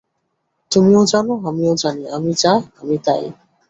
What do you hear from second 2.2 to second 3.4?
যা, আমি তাই।